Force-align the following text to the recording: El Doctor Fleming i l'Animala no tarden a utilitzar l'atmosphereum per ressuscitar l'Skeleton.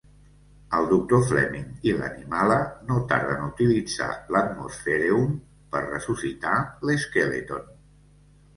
El 0.77 0.85
Doctor 0.91 1.19
Fleming 1.31 1.67
i 1.89 1.93
l'Animala 1.99 2.57
no 2.87 2.97
tarden 3.13 3.43
a 3.45 3.51
utilitzar 3.51 4.09
l'atmosphereum 4.37 5.37
per 5.77 5.85
ressuscitar 5.87 6.57
l'Skeleton. 6.91 7.73